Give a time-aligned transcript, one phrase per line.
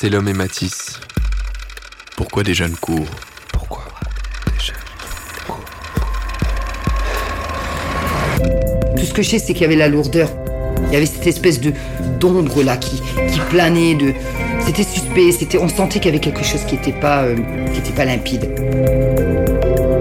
[0.00, 1.00] C'est l'homme et Matisse.
[2.16, 3.10] Pourquoi des jeunes courent
[3.52, 3.82] Pourquoi
[4.46, 4.76] des jeunes
[5.44, 5.58] courent
[8.96, 10.30] Tout ce que je sais, c'est qu'il y avait la lourdeur.
[10.86, 11.72] Il y avait cette espèce de
[12.20, 13.96] d'ombre là qui, qui planait.
[13.96, 14.12] De...
[14.64, 15.32] C'était suspect.
[15.32, 17.34] C'était, on sentait qu'il y avait quelque chose qui n'était pas, euh,
[17.72, 18.48] qui était pas limpide.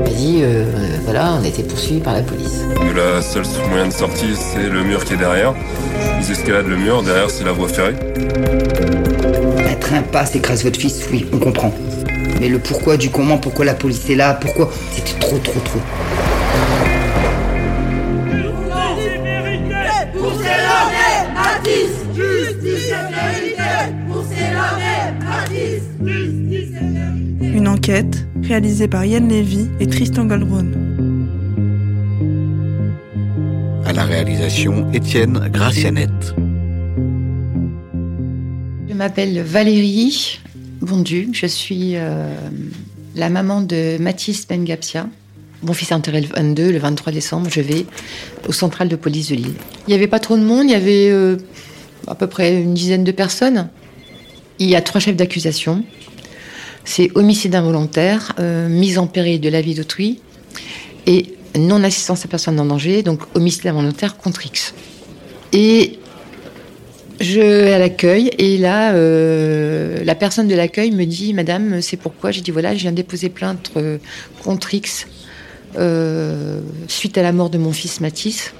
[0.05, 0.63] Il dit, euh,
[1.05, 2.61] voilà, on a été poursuivis par la police.
[2.95, 5.55] La seule moyen de sortie, c'est le mur qui est derrière.
[6.21, 7.95] Ils escaladent le mur, derrière c'est la voie ferrée.
[9.87, 11.73] Un train passe, écrase votre fils, oui, on comprend.
[12.41, 15.79] Mais le pourquoi du comment, pourquoi la police est là, pourquoi, c'était trop, trop, trop.
[27.41, 30.65] Une enquête réalisée par Yann Lévy et Tristan Goldbrun.
[33.85, 36.35] À la réalisation, Étienne Gracianette.
[38.97, 40.39] Je m'appelle Valérie
[40.81, 41.29] Bondu.
[41.31, 42.35] Je suis euh,
[43.13, 45.07] la maman de Mathis Bengapsia.
[45.61, 47.47] Mon fils est enterré le 22, le 23 décembre.
[47.51, 47.85] Je vais
[48.47, 49.53] au central de police de Lille.
[49.87, 51.37] Il n'y avait pas trop de monde, il y avait euh,
[52.07, 53.69] à peu près une dizaine de personnes.
[54.57, 55.83] Il y a trois chefs d'accusation.
[56.83, 60.21] C'est homicide involontaire, euh, mise en péril de la vie d'autrui
[61.05, 64.73] et non-assistance à personne en danger, donc homicide involontaire contre X.
[65.53, 65.99] Et
[67.19, 72.31] je à l'accueil et là, euh, la personne de l'accueil me dit, Madame, c'est pourquoi?
[72.31, 73.97] J'ai dit voilà, je viens déposer plainte euh,
[74.43, 75.07] contre X
[75.77, 78.53] euh, suite à la mort de mon fils Mathis,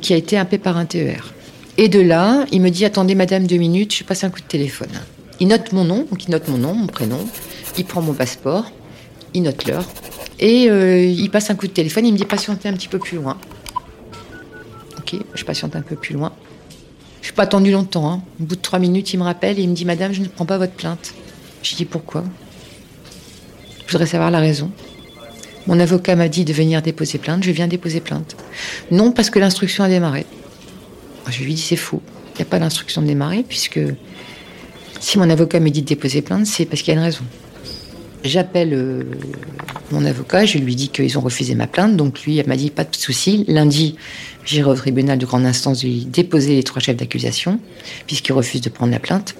[0.00, 1.32] qui a été happé par un TER.
[1.76, 4.46] Et de là, il me dit attendez, Madame, deux minutes, je passe un coup de
[4.46, 4.88] téléphone.
[5.38, 7.18] Il note mon nom, donc il note mon nom, mon prénom,
[7.76, 8.72] il prend mon passeport,
[9.34, 9.84] il note l'heure
[10.38, 12.06] et il passe un coup de téléphone.
[12.06, 13.36] Il me dit patientez un petit peu plus loin.
[14.98, 16.32] Ok, je patiente un peu plus loin.
[17.26, 18.08] Je suis pas attendu longtemps.
[18.08, 18.22] Hein.
[18.40, 20.28] Au bout de trois minutes, il me rappelle et il me dit Madame, je ne
[20.28, 21.12] prends pas votre plainte.
[21.60, 22.22] Je dis pourquoi?
[23.84, 24.70] Je voudrais savoir la raison.
[25.66, 27.42] Mon avocat m'a dit de venir déposer plainte.
[27.42, 28.36] Je viens déposer plainte.
[28.92, 30.24] Non, parce que l'instruction a démarré.
[31.28, 32.00] Je lui dis c'est faux.
[32.34, 33.80] Il n'y a pas d'instruction de démarrer puisque
[35.00, 37.24] si mon avocat me dit de déposer plainte, c'est parce qu'il y a une raison.
[38.26, 39.04] J'appelle euh,
[39.92, 42.82] mon avocat, je lui dis qu'ils ont refusé ma plainte, donc lui m'a dit pas
[42.84, 43.44] de souci.
[43.46, 43.96] Lundi,
[44.44, 47.60] j'irai au tribunal de grande instance lui déposer les trois chefs d'accusation,
[48.06, 49.36] puisqu'ils refusent de prendre la plainte.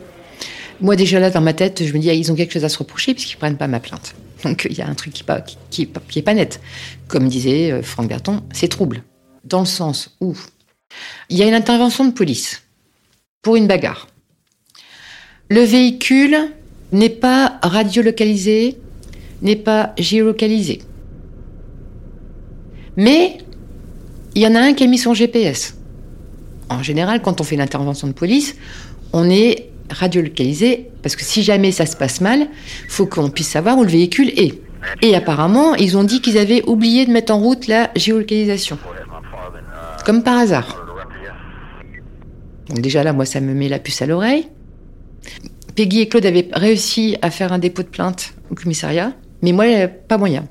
[0.81, 2.69] Moi déjà là dans ma tête, je me dis ah, ils ont quelque chose à
[2.69, 4.15] se reprocher puisqu'ils prennent pas ma plainte.
[4.45, 6.61] Donc il y a un truc qui, pas, qui, qui est pas- pas net.
[7.09, 9.03] Comme disait euh, Franck Berton, c'est trouble.
[9.45, 10.37] Dans le sens où
[11.29, 12.63] il y a une intervention de police
[13.43, 14.07] pour une bagarre.
[15.49, 16.37] Le véhicule
[16.97, 18.77] n'est pas radiolocalisé,
[19.43, 20.81] n'est pas géolocalisé.
[22.97, 23.39] Mais
[24.35, 25.77] il y en a un qui a mis son GPS.
[26.69, 28.57] En général, quand on fait l'intervention de police,
[29.13, 32.49] on est radiolocalisé parce que si jamais ça se passe mal,
[32.89, 34.61] faut qu'on puisse savoir où le véhicule est.
[35.03, 38.79] Et apparemment, ils ont dit qu'ils avaient oublié de mettre en route la géolocalisation.
[40.05, 40.85] Comme par hasard.
[42.69, 44.49] Donc déjà là, moi, ça me met la puce à l'oreille.
[45.77, 49.67] Peggy et Claude avaient réussi à faire un dépôt de plainte au commissariat, mais moi,
[49.89, 50.49] pas moyen.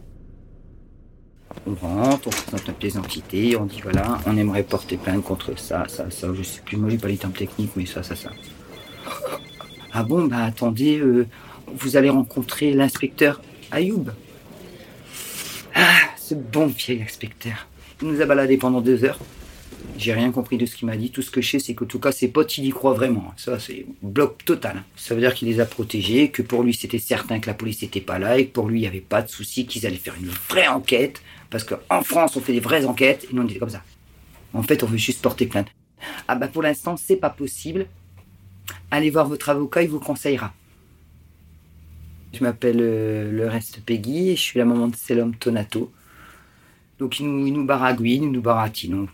[1.66, 5.58] On rentre, on présente notre pièce d'identité, on dit voilà, on aimerait porter plainte contre
[5.58, 8.16] ça, ça, ça, je sais plus, moi j'ai pas les termes techniques, mais ça, ça,
[8.16, 8.30] ça.
[9.94, 11.26] Ah bon, bah attendez, euh,
[11.74, 13.42] vous allez rencontrer l'inspecteur
[13.72, 14.12] Ayoub.
[15.74, 15.82] Ah,
[16.18, 17.68] ce bon vieil inspecteur.
[18.00, 19.18] Il nous a baladé pendant deux heures.
[19.98, 21.12] J'ai rien compris de ce qu'il m'a dit.
[21.12, 23.34] Tout ce que je sais, c'est qu'en tout cas, ses potes, il y croit vraiment.
[23.38, 24.84] Ça, c'est bloc total.
[24.96, 27.82] Ça veut dire qu'il les a protégés, que pour lui, c'était certain que la police
[27.82, 29.98] n'était pas là et que pour lui, il n'y avait pas de souci, qu'ils allaient
[29.98, 31.22] faire une vraie enquête.
[31.50, 33.84] Parce qu'en France, on fait des vraies enquêtes et nous, on était comme ça.
[34.54, 35.68] En fait, on veut juste porter plainte.
[36.28, 37.88] Ah bah pour l'instant, c'est pas possible.
[38.92, 40.54] Allez voir votre avocat, il vous conseillera.
[42.34, 45.92] Je m'appelle euh, le reste Peggy et je suis la maman de Selom Tonato.
[47.00, 49.08] Donc il nous, il nous baragouine, il nous baratine.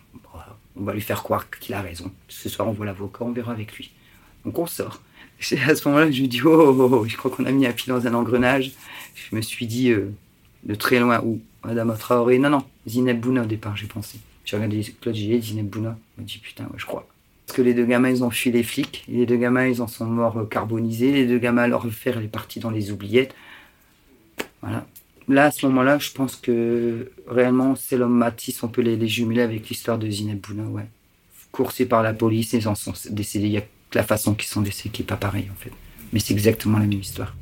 [0.76, 2.10] On, va lui faire croire qu'il a raison.
[2.28, 3.90] Ce soir, on voit l'avocat, on verra avec lui.
[4.44, 5.00] Donc on sort.
[5.40, 7.50] C'est à ce moment-là que je lui dis oh, oh, oh, je crois qu'on a
[7.50, 8.72] mis un pied dans un engrenage.
[9.14, 10.12] Je me suis dit euh,
[10.64, 12.38] de très loin où Madame Traoré?
[12.38, 14.18] Non, non, Zineb Bouna au départ, j'ai pensé.
[14.44, 15.96] J'ai regardé Claude Gillet, Zineb Bouna.
[16.16, 17.06] Je me dis putain, ouais, je crois.
[17.46, 19.04] Parce que les deux gamins, ils ont fui les flics.
[19.08, 21.12] Les deux gamins, ils en sont morts euh, carbonisés.
[21.12, 23.34] Les deux gamins, leur elle est partie dans les oubliettes.
[24.62, 24.86] Voilà.
[25.32, 29.08] Là, à ce moment-là, je pense que réellement, c'est l'homme Matisse, on peut les, les
[29.08, 30.86] jumeler avec l'histoire de Zineb Bouna, ouais.
[31.52, 33.46] Coursés par la police, ils en sont décédés.
[33.46, 33.62] Il y a
[33.94, 35.72] la façon qu'ils sont décédés qui est pas pareille, en fait.
[36.12, 37.34] Mais c'est exactement la même histoire.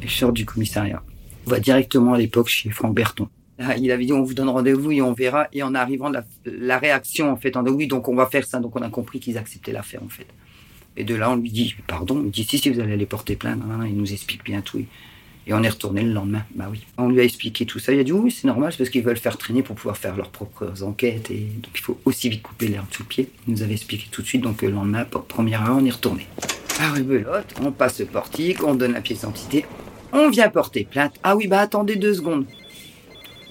[0.00, 1.02] Et je du commissariat.
[1.46, 3.28] On va directement à l'époque chez Franck Berton.
[3.58, 5.48] Ah, Il avait dit on vous donne rendez-vous et on verra.
[5.52, 6.10] Et en arrivant,
[6.44, 8.60] la, réaction en fait, en disant oui, donc on va faire ça.
[8.60, 10.26] Donc on a compris qu'ils acceptaient l'affaire en fait.
[10.96, 12.22] Et de là, on lui dit pardon.
[12.24, 13.60] Il dit si, si, vous allez aller porter plainte.
[13.86, 14.84] Il nous explique bien tout.
[15.44, 16.44] Et on est retourné le lendemain.
[16.54, 16.84] Bah oui.
[16.98, 17.92] On lui a expliqué tout ça.
[17.92, 20.16] Il a dit oui, c'est normal, c'est parce qu'ils veulent faire traîner pour pouvoir faire
[20.16, 21.30] leurs propres enquêtes.
[21.30, 23.28] Et donc il faut aussi vite couper l'herbe sous le pied.
[23.46, 24.42] Il nous avait expliqué tout de suite.
[24.42, 26.26] Donc le lendemain, première heure, on est retourné.
[26.80, 27.54] Ah oui, belote.
[27.60, 29.64] On passe le portique, on donne la pièce d'identité.
[30.12, 31.14] On vient porter plainte.
[31.22, 32.44] Ah oui, bah attendez deux secondes.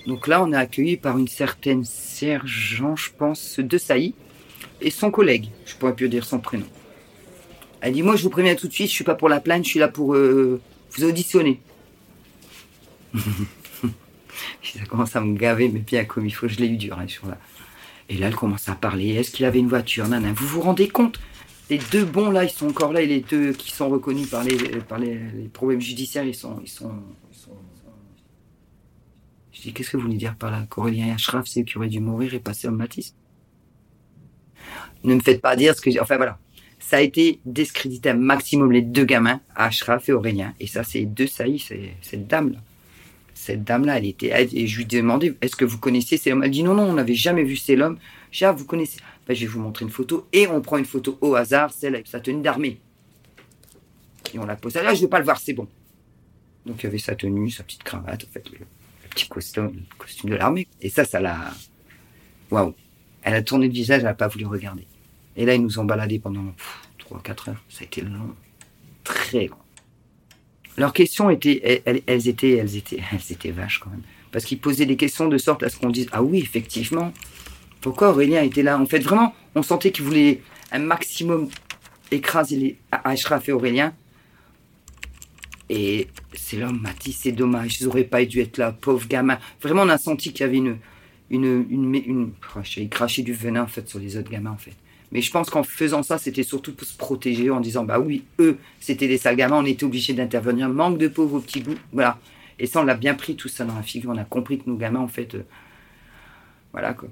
[0.07, 4.15] Donc là, on est accueilli par une certaine sergent, je pense, de Sailly,
[4.81, 5.49] et son collègue.
[5.65, 6.65] Je pourrais plus dire son prénom.
[7.81, 9.63] Elle dit, moi, je vous préviens tout de suite, je suis pas pour la plainte,
[9.65, 10.61] je suis là pour euh,
[10.91, 11.59] vous auditionner.
[14.63, 17.07] ça commence à me gaver, mais bien comme il faut, je l'ai eu dur, hein,
[17.07, 17.37] sur là.
[18.09, 19.09] Et là, elle commence à parler.
[19.15, 20.07] Est-ce qu'il avait une voiture?
[20.07, 21.19] Nana, vous vous rendez compte?
[21.69, 24.43] Les deux bons, là, ils sont encore là, et les deux qui sont reconnus par
[24.43, 25.17] les, par les,
[25.53, 26.91] problèmes judiciaires, ils sont, ils sont,
[27.31, 27.57] ils sont-
[29.53, 31.77] Je dis, qu'est-ce que vous voulez dire par là Qu'Aurélien et Ashraf, c'est eux qui
[31.77, 33.15] auraient dû mourir et passer au Matisse
[35.03, 35.99] Ne me faites pas dire ce que j'ai...
[35.99, 36.39] Enfin, voilà.
[36.79, 40.53] Ça a été discrédité un maximum, les deux gamins, Ashraf et Aurélien.
[40.59, 41.63] Et ça, c'est deux saillies,
[42.01, 42.59] cette dame-là.
[43.33, 44.49] Cette dame-là, elle était...
[44.53, 46.83] et je lui ai demandé, est-ce que vous connaissez cet homme Elle dit, non, non,
[46.83, 47.97] on n'avait jamais vu cet homme.
[48.31, 50.27] Je dis, ah, vous connaissez Ben, Je vais vous montrer une photo.
[50.31, 52.79] Et on prend une photo au hasard, celle avec sa tenue d'armée.
[54.33, 54.77] Et on la pose.
[54.77, 55.67] Ah, là, je veux pas le voir, c'est bon.
[56.65, 58.49] Donc, il y avait sa tenue, sa petite cravate, en fait,
[59.11, 60.67] petit costume, costume de l'armée.
[60.81, 61.51] Et ça, ça l'a...
[62.49, 62.73] Waouh
[63.23, 64.87] Elle a tourné le visage, elle n'a pas voulu regarder.
[65.37, 66.53] Et là, ils nous ont baladés pendant
[66.99, 67.63] 3-4 heures.
[67.69, 68.35] Ça a été long.
[69.03, 69.57] Très long.
[70.77, 74.03] Leurs questions étaient, elles étaient, elles étaient, elles étaient vaches quand même.
[74.31, 77.11] Parce qu'ils posaient des questions de sorte à ce qu'on dise, ah oui, effectivement,
[77.81, 78.79] pourquoi Aurélien était là?
[78.79, 80.41] En fait, vraiment, on sentait qu'ils voulaient
[80.71, 81.49] un maximum
[82.11, 83.93] écraser les Ashraf et Aurélien.
[85.73, 89.39] Et c'est l'homme, Mathis, c'est dommage, ils auraient pas dû être là, pauvre gamin.
[89.61, 90.77] Vraiment, on a senti qu'il y avait une,
[91.29, 92.31] une, une, une,
[93.23, 94.73] du venin en fait sur les autres gamins en fait.
[95.13, 98.25] Mais je pense qu'en faisant ça, c'était surtout pour se protéger en disant bah oui,
[98.39, 102.19] eux, c'était des sales gamins, on était obligé d'intervenir, manque de pauvres petits bouts, voilà.
[102.59, 104.69] Et ça, on l'a bien pris tout ça dans la figure, on a compris que
[104.69, 105.45] nos gamins en fait, euh,
[106.73, 107.07] voilà quoi.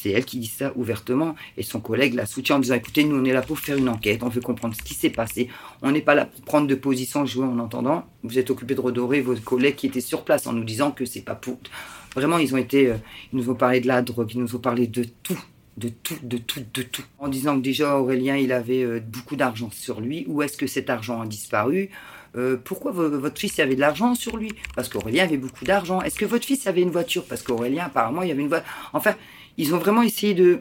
[0.00, 3.16] C'est elle qui dit ça ouvertement et son collègue la soutient en disant écoutez, nous
[3.16, 5.48] on est là pour faire une enquête, on veut comprendre ce qui s'est passé,
[5.82, 8.04] on n'est pas là pour prendre de position, jouer en entendant.
[8.22, 11.04] Vous êtes occupé de redorer vos collègues qui étaient sur place en nous disant que
[11.04, 11.58] c'est pas pour.
[12.14, 12.96] Vraiment, ils ont été, euh,
[13.32, 15.40] ils nous ont parlé de la drogue, ils nous ont parlé de tout,
[15.78, 17.02] de tout, de tout, de tout.
[17.18, 20.24] En disant que déjà Aurélien, il avait euh, beaucoup d'argent sur lui.
[20.28, 21.90] Où est-ce que cet argent a disparu?
[22.36, 24.52] Euh, Pourquoi vo- votre fils avait de l'argent sur lui?
[24.76, 26.02] Parce qu'Aurélien avait beaucoup d'argent.
[26.02, 27.24] Est-ce que votre fils avait une voiture?
[27.24, 28.68] Parce qu'Aurélien, apparemment, il avait une voiture.
[28.92, 29.14] Enfin,
[29.56, 30.60] ils ont vraiment essayé de.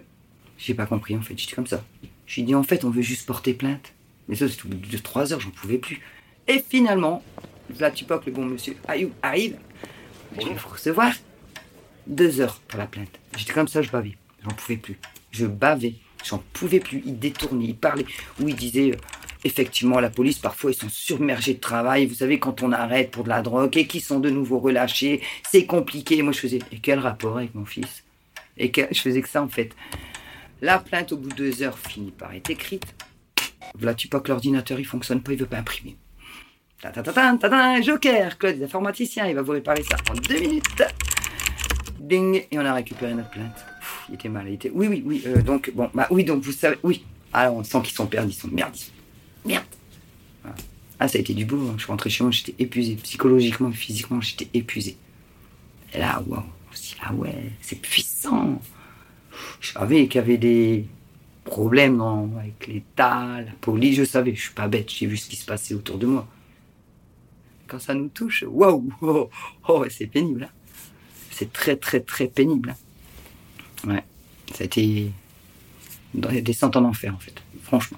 [0.58, 1.38] J'ai pas compris en fait.
[1.38, 1.84] J'étais comme ça.
[2.28, 3.94] J'ai dit en fait, on veut juste porter plainte.
[4.28, 6.02] Mais ça, c'est au bout de trois heures, j'en pouvais plus.
[6.48, 7.24] Et finalement,
[7.80, 9.58] là, tu que le bon monsieur Ayou arrive.
[10.40, 11.14] Je vais vous recevoir
[12.08, 13.20] deux heures pour la plainte.
[13.38, 14.18] J'étais comme ça, je bavais.
[14.44, 14.98] J'en pouvais plus.
[15.32, 15.96] Je bavais.
[16.24, 17.04] J'en pouvais plus.
[17.06, 18.06] Il détournait, il parlait.
[18.40, 18.98] Ou il disait, euh,
[19.44, 22.06] effectivement, la police, parfois, ils sont submergés de travail.
[22.06, 25.22] Vous savez, quand on arrête pour de la drogue et qu'ils sont de nouveau relâchés,
[25.50, 26.22] c'est compliqué.
[26.22, 28.03] Moi, je faisais, et quel rapport avec mon fils?
[28.58, 29.76] Et je faisais que ça, en fait.
[30.62, 32.86] La plainte, au bout de deux heures, finit par être écrite.
[33.80, 35.98] Là, tu pas que l'ordinateur, il fonctionne pas, il veut pas imprimer.
[36.82, 39.96] Ta ta ta ta ta ta, Joker, Claude, les informaticiens, il va vous réparer ça
[40.10, 40.84] en deux minutes.
[42.00, 43.66] Ding, et on a récupéré notre plainte.
[44.10, 44.70] Il était mal, il était.
[44.74, 45.24] Oui, oui, oui.
[45.26, 47.06] euh, donc bon, bah oui, donc vous savez, oui.
[47.32, 48.76] Ah, on sent qu'ils sont perdus, ils sont merde,
[49.46, 49.64] merde.
[50.42, 50.58] Voilà.
[51.00, 51.70] Ah, ça a été du boulot.
[51.70, 51.76] hein.
[51.78, 54.98] Je suis rentré chez moi, j'étais épuisé, psychologiquement, physiquement, j'étais épuisé.
[55.94, 56.44] Et là, waouh,
[56.76, 58.03] dit, ah ouais, c'est puissant.
[59.60, 60.86] Je savais qu'il y avait des
[61.44, 62.02] problèmes
[62.40, 65.46] avec l'État, la police, je savais, je suis pas bête, j'ai vu ce qui se
[65.46, 66.28] passait autour de moi.
[67.68, 69.30] Quand ça nous touche, waouh, oh,
[69.68, 70.44] oh, c'est pénible.
[70.44, 70.54] hein.
[71.32, 72.76] C'est très, très, très pénible.
[73.86, 73.90] hein.
[73.90, 74.04] Ouais,
[74.54, 75.12] ça a été
[76.14, 77.98] dans les descentes en enfer, en fait, franchement.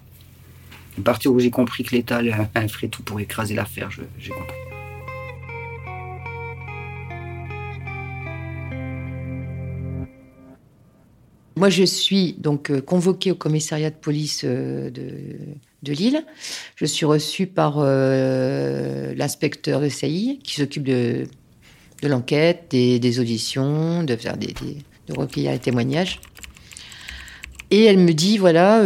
[0.98, 2.22] À partir où j'ai compris que l'État
[2.70, 4.56] ferait tout pour écraser l'affaire, j'ai compris.
[11.58, 16.26] Moi, je suis donc euh, convoquée au commissariat de police euh, de, Lille.
[16.76, 21.28] Je suis reçue par euh, l'inspecteur de SAI qui s'occupe de,
[22.04, 26.20] l'enquête, des, auditions, de faire des, des- de recueillir les témoignages.
[27.72, 28.82] Et elle me dit voilà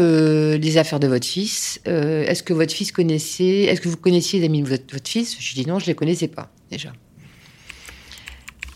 [0.57, 1.79] les affaires de votre fils.
[1.85, 5.37] Est-ce que votre fils connaissait Est-ce que vous connaissiez les amis de votre, fils?
[5.39, 6.91] Je dis non, je les connaissais pas déjà.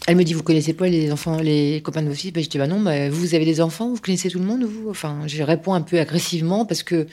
[0.07, 2.33] Elle me dit, vous connaissez pas les enfants, les copains de vos fils?
[2.33, 4.63] Ben, Je dis, bah non, bah, vous, avez des enfants, vous connaissez tout le monde,
[4.63, 4.89] vous?
[4.89, 7.07] Enfin, je réponds un peu agressivement parce que,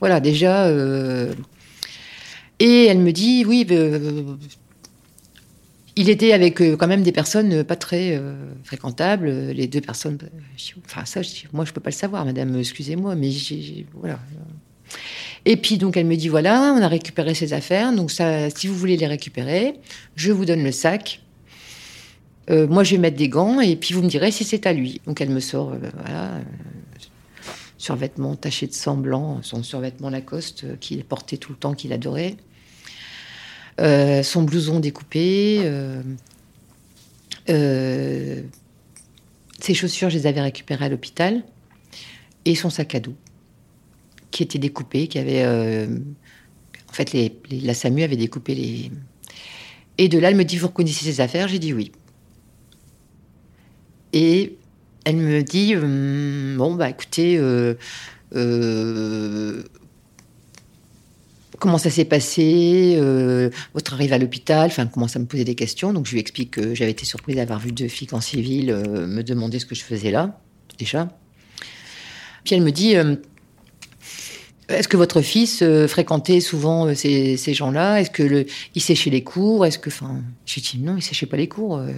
[0.00, 0.66] voilà, déjà.
[0.66, 1.32] euh,
[2.58, 4.22] Et elle me dit, oui, euh,
[5.98, 8.20] Il était avec euh, quand même des personnes pas très
[8.64, 9.30] fréquentables.
[9.30, 10.18] Les deux personnes.
[10.56, 14.18] je- Enfin, ça, je moi, je peux pas le savoir, madame, excusez-moi, mais j'ai- voilà.
[15.46, 17.94] Et puis, donc, elle me dit voilà, on a récupéré ces affaires.
[17.94, 19.74] Donc, ça, si vous voulez les récupérer,
[20.16, 21.20] je vous donne le sac.
[22.50, 24.72] Euh, moi, je vais mettre des gants et puis vous me direz si c'est à
[24.72, 25.00] lui.
[25.06, 26.42] Donc, elle me sort, euh, voilà, euh,
[27.76, 31.92] survêtement taché de sang blanc, son survêtement Lacoste euh, qu'il portait tout le temps, qu'il
[31.92, 32.36] adorait.
[33.78, 35.60] Son blouson découpé.
[37.46, 38.44] ses
[39.74, 41.42] chaussures, je les avais récupérées à l'hôpital.
[42.44, 43.14] Et son sac à dos,
[44.30, 45.44] qui était découpé, qui avait.
[45.44, 47.14] en fait,
[47.50, 48.90] la SAMU avait découpé les.
[49.98, 51.48] Et de là, elle me dit Vous reconnaissez ces affaires?
[51.48, 51.92] J'ai dit oui.
[54.12, 54.56] Et
[55.04, 57.74] elle me dit Hum, Bon, bah écoutez, euh,
[58.34, 59.62] euh,
[61.58, 65.54] comment ça s'est passé euh, Votre arrivée à l'hôpital Enfin, commence à me poser des
[65.54, 65.92] questions.
[65.92, 69.06] Donc, je lui explique que j'avais été surprise d'avoir vu deux flics en civil euh,
[69.06, 70.40] me demander ce que je faisais là,
[70.78, 71.08] déjà.
[72.44, 73.16] Puis elle me dit euh,
[74.68, 78.00] Est-ce que votre fils euh, fréquentait souvent euh, ces, ces gens-là?
[78.00, 79.64] Est-ce que il séchait les cours?
[79.64, 79.90] Est-ce que,
[80.44, 81.76] j'ai dit non, il séchait pas les cours.
[81.76, 81.92] euh,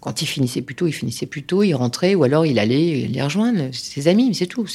[0.00, 3.08] quand il finissait plus tôt, il finissait plus tôt, il rentrait ou alors il allait
[3.10, 4.66] les rejoindre, ses amis, c'est tout.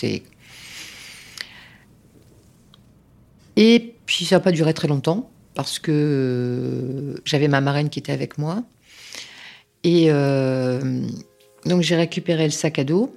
[3.55, 8.11] Et puis ça n'a pas duré très longtemps parce que j'avais ma marraine qui était
[8.11, 8.63] avec moi
[9.83, 10.09] et
[11.65, 13.15] donc j'ai récupéré le sac à dos.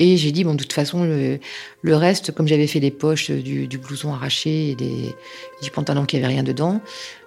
[0.00, 3.78] Et j'ai dit, bon, de toute façon, le, reste, comme j'avais fait les poches du,
[3.78, 5.14] blouson arraché et des,
[5.62, 6.80] du pantalon qui avait rien dedans,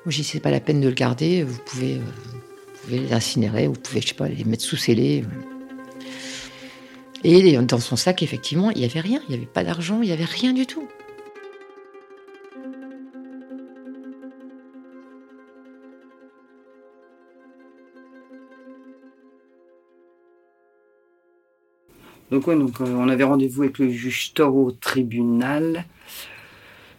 [0.05, 2.01] j'ai dit, pas la peine de le garder, vous pouvez, euh,
[2.83, 5.23] pouvez les incinérer, vous pouvez, je sais pas, les mettre sous scellés.
[7.23, 10.09] Et dans son sac, effectivement, il y avait rien, il y avait pas d'argent, il
[10.09, 10.87] y avait rien du tout.
[22.31, 25.85] Donc, euh, on avait rendez-vous avec le juge Thor au tribunal.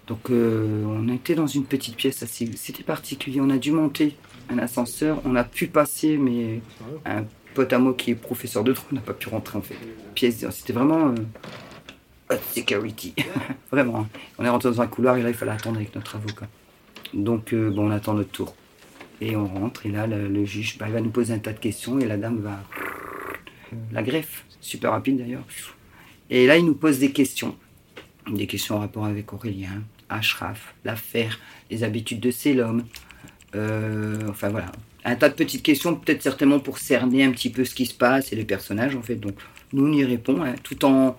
[0.09, 2.51] Donc euh, on était dans une petite pièce assez...
[2.57, 3.41] C'était particulier.
[3.43, 4.17] On a dû monter
[4.49, 5.21] un ascenseur.
[5.27, 6.63] On a pu passer, mais
[7.05, 9.77] un pote à moi qui est professeur de droit n'a pas pu rentrer en fait.
[10.15, 11.15] Pièce, c'était vraiment...
[12.31, 13.15] euh, security.
[13.71, 14.01] vraiment.
[14.01, 14.09] hein.
[14.39, 16.47] On est rentré dans un couloir et là il fallait attendre avec notre avocat.
[17.13, 18.55] Donc bon, on attend notre tour.
[19.21, 21.99] Et on rentre et là le, juge bah, va nous poser un tas de questions
[21.99, 22.61] et la dame va...
[23.93, 25.45] La greffe, super rapide d'ailleurs.
[26.31, 27.57] Et là il nous pose des questions.
[28.31, 31.39] Des questions en rapport avec Aurélien, Ashraf, l'affaire,
[31.71, 32.85] les habitudes de l'homme.
[33.55, 34.71] Euh, enfin voilà,
[35.05, 37.95] un tas de petites questions, peut-être certainement pour cerner un petit peu ce qui se
[37.95, 39.17] passe et les personnages en fait.
[39.17, 39.37] Donc
[39.73, 41.17] nous on y répond hein, tout en,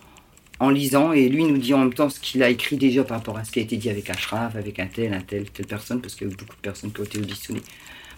[0.59, 3.17] en lisant et lui nous dit en même temps ce qu'il a écrit déjà par
[3.17, 5.65] rapport à ce qui a été dit avec Ashraf, avec un tel, un tel, telle
[5.65, 7.61] personne, parce qu'il y a eu beaucoup de personnes qui ont été auditionnées,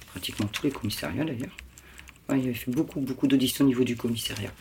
[0.07, 1.55] pratiquement tous les commissariats d'ailleurs.
[2.31, 4.51] Ouais, il avait fait beaucoup, beaucoup d'auditions au niveau du commissariat.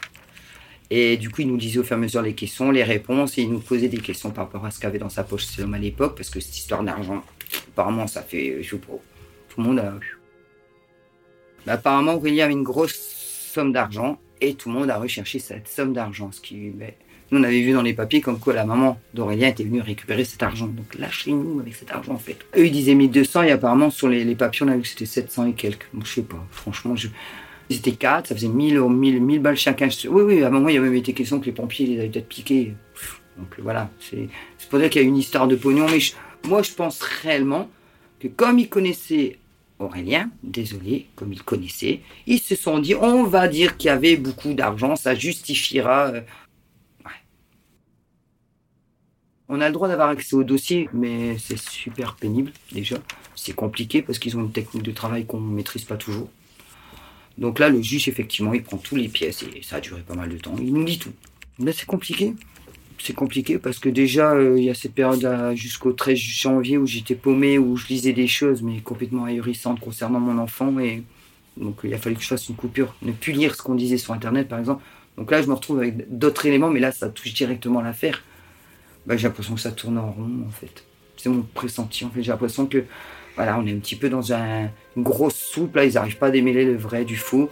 [0.91, 3.39] Et du coup, il nous disait au fur et à mesure les questions, les réponses,
[3.39, 5.75] et il nous posait des questions par rapport à ce qu'avait dans sa poche homme
[5.75, 7.23] à l'époque, parce que cette histoire d'argent,
[7.69, 8.93] apparemment, ça fait, je sais pas,
[9.49, 9.95] tout le monde a.
[11.65, 12.97] Mais apparemment, Aurélien avait une grosse
[13.53, 16.71] somme d'argent, et tout le monde a recherché cette somme d'argent, ce qui.
[16.71, 16.91] ben,
[17.31, 20.25] nous, on avait vu dans les papiers comme quoi la maman d'Aurélien était venue récupérer
[20.25, 20.67] cet argent.
[20.67, 22.39] Donc lâchez-nous avec cet argent en fait.
[22.57, 25.07] Eux, ils disaient 1200 et apparemment sur les, les papiers, on a vu que c'était
[25.07, 25.87] 700 et quelques.
[25.95, 27.07] Donc je sais pas, franchement, je...
[27.71, 29.89] ils étaient 4, ça faisait 1000, euros, 1000, 1000 balles chacun.
[30.09, 31.99] Oui, oui, à un moment, il y a même été question que les pompiers les
[32.01, 32.75] avaient peut-être piqués.
[33.39, 34.29] Donc voilà, c'est
[34.69, 35.87] pour dire qu'il y a une histoire de pognon.
[35.89, 36.01] Mais
[36.49, 37.71] moi, je pense réellement
[38.19, 39.39] que comme ils connaissaient
[39.79, 44.17] Aurélien, désolé, comme ils connaissaient, ils se sont dit on va dire qu'il y avait
[44.17, 46.09] beaucoup d'argent, ça justifiera.
[46.09, 46.21] euh,
[49.49, 52.99] On a le droit d'avoir accès au dossier, mais c'est super pénible déjà.
[53.35, 56.31] C'est compliqué parce qu'ils ont une technique de travail qu'on ne maîtrise pas toujours.
[57.41, 60.15] Donc là, le juge, effectivement, il prend tous les pièces et ça a duré pas
[60.15, 60.55] mal de temps.
[60.59, 61.13] Il nous dit tout.
[61.59, 62.35] Mais c'est compliqué.
[62.99, 66.77] C'est compliqué parce que déjà, euh, il y a cette période à- jusqu'au 13 janvier
[66.77, 70.79] où j'étais paumé, où je lisais des choses, mais complètement ahurissantes concernant mon enfant.
[70.79, 71.03] Et
[71.57, 72.95] donc, il a fallu que je fasse une coupure.
[73.01, 74.85] Ne plus lire ce qu'on disait sur Internet, par exemple.
[75.17, 78.23] Donc là, je me retrouve avec d'autres éléments, mais là, ça touche directement l'affaire
[79.07, 80.85] bah, j'ai l'impression que ça tourne en rond en fait.
[81.17, 82.23] C'est mon pressenti en fait.
[82.23, 82.85] J'ai l'impression que
[83.37, 86.27] voilà, on est un petit peu dans un, une grosse soupe là, ils n'arrivent pas
[86.27, 87.51] à démêler le vrai du faux.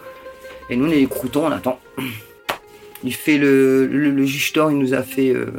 [0.70, 1.80] Et nous on est les croutons, on attend.
[3.04, 5.30] Il fait le, le, juge Thor, il nous a fait.
[5.30, 5.52] euh,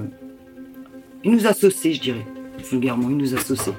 [1.23, 2.25] il nous a saucé, je dirais.
[2.69, 3.71] Vulgairement, il nous a saucé.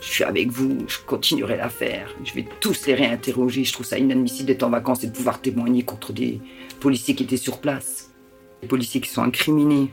[0.00, 2.12] Je suis avec vous, je continuerai l'affaire.
[2.24, 3.62] Je vais tous les réinterroger.
[3.62, 6.40] Je trouve ça inadmissible d'être en vacances et de pouvoir témoigner contre des
[6.80, 8.10] policiers qui étaient sur place.
[8.62, 9.90] Les policiers qui sont incriminés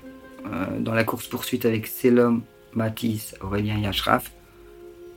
[0.48, 2.42] euh, dans la course-poursuite avec Selom,
[2.74, 4.32] Matisse, Aurélien et Ashraf,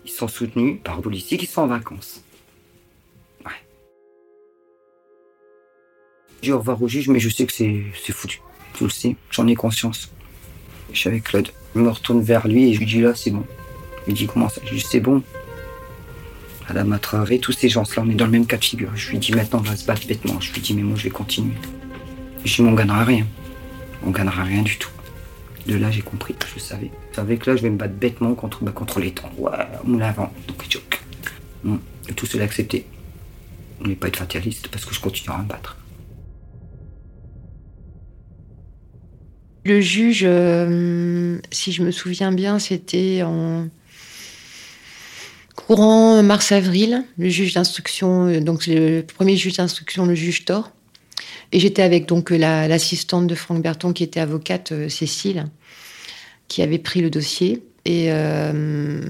[0.05, 2.23] ils sont soutenus par un policier qui sont en vacances.
[3.45, 3.53] Ouais.
[6.43, 8.43] J'ai au revoir au juge, mais je sais que c'est foutu.
[8.75, 10.11] Tu le sais, j'en ai conscience.
[10.93, 11.49] Je suis avec Claude.
[11.75, 13.45] Je me retourne vers lui et je lui dis là, c'est bon.
[14.07, 14.61] Il me dit comment ça?
[14.65, 15.23] Je lui dis c'est bon.
[16.69, 18.95] Madame Atraré, tous ces gens-là, on est dans le même cas de figure.
[18.95, 20.41] Je lui dis maintenant, on va se battre bêtement.
[20.41, 21.55] Je lui dis mais moi, je vais continuer.
[22.39, 23.27] Je lui dis mais on gagnera rien.
[24.05, 24.91] On gagnera rien du tout.
[25.67, 26.91] De là, j'ai compris, je savais.
[27.11, 29.31] Je savais que là, je vais me battre bêtement contre, bah, contre les temps.
[29.39, 29.51] Ouais,
[29.87, 29.93] on.
[29.93, 30.83] Donc.
[31.65, 32.87] Hum, et tout cela accepté.
[33.81, 35.77] N'est pas être fataliste parce que je continuerai à me battre.
[39.65, 43.69] Le juge, euh, si je me souviens bien, c'était en
[45.57, 50.71] courant mars-avril, le juge d'instruction, euh, donc le premier juge d'instruction, le juge Thor.
[51.55, 55.47] Et j'étais avec donc la- l'assistante de Franck Berton, qui était avocate, euh, Cécile,
[56.49, 57.63] qui avait pris le dossier.
[57.85, 59.01] Et, euh,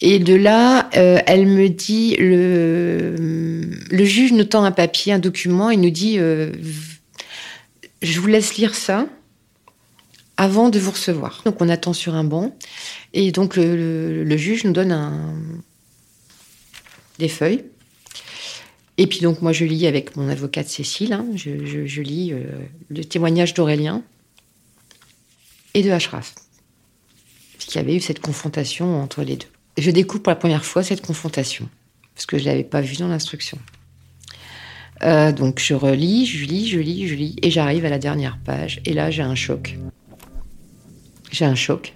[0.00, 3.74] de là, euh, elle me dit, le,
[4.04, 6.52] juge nous tend un papier, un document, il nous dit, euh,
[8.00, 9.08] je vous laisse lire ça
[10.36, 11.42] avant de vous recevoir.
[11.44, 12.56] Donc on attend sur un banc
[13.12, 14.96] et donc le, juge nous donne
[17.18, 17.64] des feuilles.
[18.96, 22.44] Et puis donc moi je lis avec mon avocate Cécile, hein, je, lis euh,
[22.90, 24.02] le témoignage d'Aurélien
[25.74, 26.34] et de Ashraf.
[27.54, 29.46] Parce qu'il y avait eu cette confrontation entre les deux.
[29.78, 31.68] Je découvre pour la première fois cette confrontation,
[32.14, 33.58] parce que je ne l'avais pas vue dans l'instruction.
[35.02, 38.38] Euh, donc je relis, je lis, je lis, je lis, et j'arrive à la dernière
[38.44, 39.76] page, et là j'ai un choc.
[41.32, 41.94] J'ai un choc.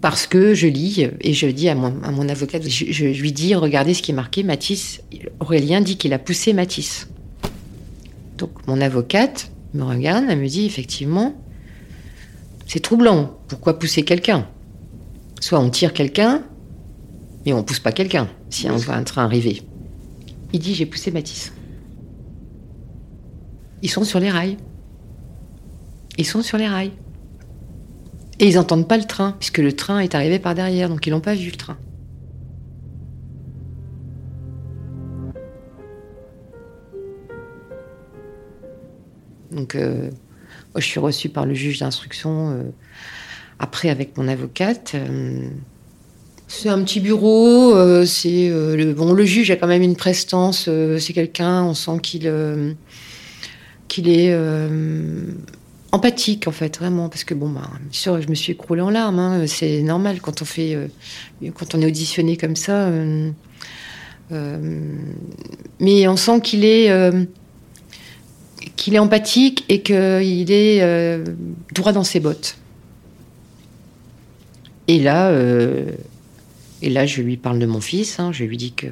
[0.00, 3.54] Parce que je lis et je dis à mon, à mon avocate, je, lui dis,
[3.54, 5.02] regardez ce qui est marqué, Matisse,
[5.40, 7.08] Aurélien dit qu'il a poussé Matisse.
[8.36, 11.34] Donc mon avocate me regarde, elle me dit, effectivement,
[12.66, 13.38] c'est troublant.
[13.48, 14.46] Pourquoi pousser quelqu'un?
[15.40, 16.42] Soit on tire quelqu'un,
[17.44, 19.62] mais on pousse pas quelqu'un si on voit un train arriver.
[20.52, 21.52] Il dit, j'ai poussé Matisse.
[23.82, 24.56] Ils sont sur les rails.
[26.18, 26.92] Ils sont sur les rails.
[28.38, 31.10] Et ils n'entendent pas le train, puisque le train est arrivé par derrière, donc ils
[31.10, 31.76] n'ont pas vu le train.
[39.50, 40.10] Donc, euh,
[40.74, 42.62] moi, je suis reçue par le juge d'instruction, euh,
[43.58, 44.92] après avec mon avocate.
[44.94, 45.48] euh,
[46.46, 50.70] c'est un petit bureau, c'est le, bon, le juge a quand même une prestance,
[51.00, 52.32] c'est quelqu'un, on sent qu'il
[53.88, 54.32] qu'il est
[55.96, 58.90] empathique en fait, vraiment, parce que bon, bah, bien sûr, je me suis écroulée en
[58.90, 60.88] larmes, hein, c'est normal quand on fait, euh,
[61.54, 62.86] quand on est auditionné comme ça.
[62.88, 63.30] euh,
[64.32, 64.80] euh,
[65.80, 66.90] mais on sent qu'il est,
[68.76, 71.24] qu'il est empathique et qu'il est
[71.72, 72.58] droit dans ses bottes.
[74.88, 75.32] Et là,
[76.82, 78.18] et là, je lui parle de mon fils.
[78.18, 78.88] hein, je lui dis que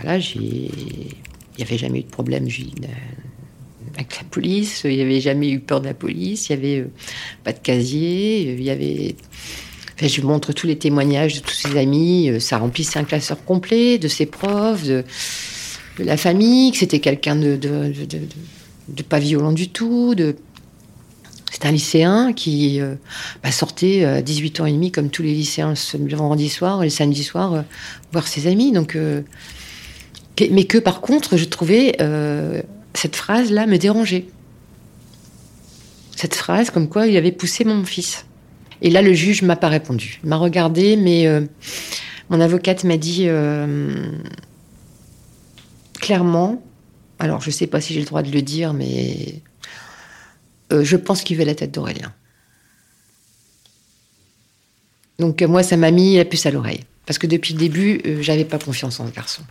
[0.00, 2.48] voilà, j'ai, il n'y avait jamais eu de problème
[3.94, 4.82] avec la police.
[4.84, 6.48] Il n'y avait jamais eu peur de la police.
[6.48, 6.90] Il n'y avait euh,
[7.42, 8.52] pas de casier.
[8.52, 9.16] Il y avait.
[10.00, 12.28] Je montre tous les témoignages de tous ses amis.
[12.28, 15.04] euh, Ça remplissait un classeur complet de ses profs, de,
[15.98, 16.72] la famille.
[16.72, 17.92] Que c'était quelqu'un de,
[19.08, 20.14] pas violent du tout.
[20.14, 20.36] De,
[21.52, 22.96] c'est un lycéen qui euh,
[23.44, 26.86] bah, sortait à 18 ans et demi, comme tous les lycéens, le vendredi soir et
[26.86, 27.64] le samedi soir,
[28.12, 28.72] voir ses amis.
[28.72, 28.98] Donc,
[30.50, 31.96] mais que par contre, je trouvais
[32.94, 34.26] cette phrase-là me dérangeait.
[36.16, 38.24] Cette phrase comme quoi il avait poussé mon fils.
[38.82, 40.20] Et là, le juge m'a pas répondu.
[40.22, 41.40] Il m'a regardé, mais euh,
[42.30, 44.10] mon avocate m'a dit euh,
[45.94, 46.62] clairement,
[47.18, 49.42] alors je sais pas si j'ai le droit de le dire, mais
[50.72, 52.12] euh, je pense qu'il veut la tête d'Aurélien.
[55.18, 56.84] Donc moi, ça m'a mis la puce à l'oreille.
[57.06, 59.42] Parce que depuis le début, j'avais pas confiance en ce garçon.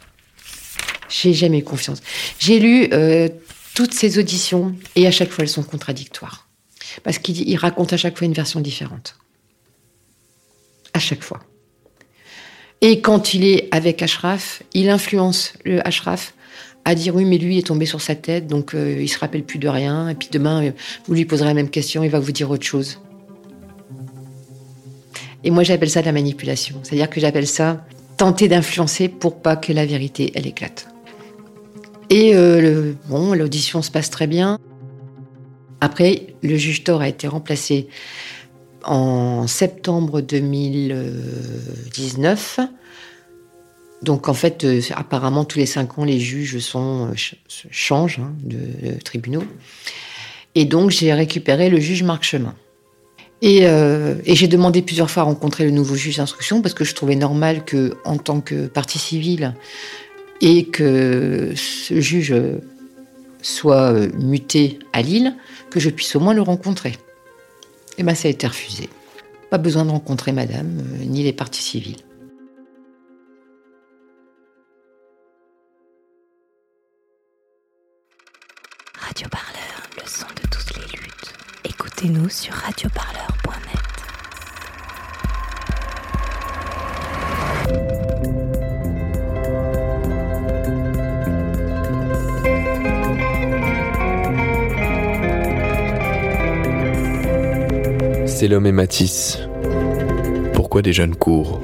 [1.14, 2.02] J'ai jamais eu confiance.
[2.40, 3.30] J'ai lu euh,
[3.76, 6.48] toutes ses auditions et à chaque fois, elles sont contradictoires.
[7.04, 9.18] Parce qu'il il raconte à chaque fois une version différente.
[10.94, 11.40] À chaque fois.
[12.82, 16.34] Et quand il est avec Ashraf, il influence le Ashraf
[16.84, 19.44] à dire oui, mais lui est tombé sur sa tête, donc euh, il se rappelle
[19.44, 20.10] plus de rien.
[20.10, 20.72] Et puis demain, euh,
[21.08, 23.00] vous lui poserez la même question, il va vous dire autre chose.
[25.44, 26.80] Et moi, j'appelle ça de la manipulation.
[26.84, 27.86] C'est-à-dire que j'appelle ça
[28.18, 30.93] tenter d'influencer pour pas que la vérité, elle éclate.
[32.10, 34.58] Et euh, bon, l'audition se passe très bien.
[35.82, 37.88] Après, le juge Thor a été remplacé
[38.86, 42.60] en septembre 2019.
[44.02, 47.36] Donc en fait, euh, apparemment, tous les cinq ans, les juges sont, euh, ch-
[47.72, 49.44] changent hein, de, tribunaux.
[50.56, 52.54] Et donc, j'ai récupéré le juge Marc Chemin.
[53.42, 56.96] Et, et j'ai demandé plusieurs fois à rencontrer le nouveau juge d'instruction parce que je
[56.96, 59.54] trouvais normal que, en tant que partie civile,
[60.44, 62.36] et que ce juge
[63.42, 65.36] soit euh, muté à Lille,
[65.72, 66.98] que je puisse au moins le rencontrer.
[67.98, 68.90] Et bien ça a été refusé.
[69.50, 72.02] Pas besoin de rencontrer madame, euh, ni les parties civiles.
[79.00, 81.34] Radio Parleur, le son de toutes les luttes.
[81.64, 83.43] Écoutez-nous sur radioparleur.net.
[98.44, 99.40] C'est l'homme et Matisse.
[100.54, 101.62] Pourquoi des jeunes courent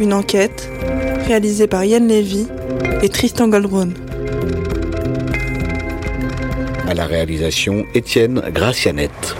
[0.00, 0.70] Une enquête
[1.26, 2.46] réalisée par Yann Lévy
[3.02, 3.90] et Tristan Goldbrun.
[6.88, 9.36] À la réalisation, Étienne Gracianette.